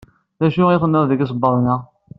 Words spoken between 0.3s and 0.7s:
D acu